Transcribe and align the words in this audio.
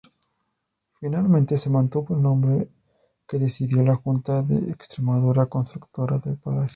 Finalmente 0.99 1.59
se 1.59 1.69
mantuvo 1.69 2.15
el 2.15 2.23
nombre 2.23 2.67
que 3.27 3.37
decidió 3.37 3.83
la 3.83 3.97
Junta 3.97 4.41
de 4.41 4.71
Extremadura, 4.71 5.45
constructora 5.45 6.17
del 6.17 6.37
palacio. 6.37 6.69